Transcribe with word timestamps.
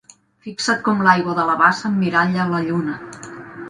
Fixa't 0.45 0.81
com 0.87 1.03
l'aigua 1.09 1.37
de 1.41 1.47
la 1.51 1.59
bassa 1.61 1.87
emmiralla 1.93 2.51
la 2.57 2.67
lluna! 2.69 3.01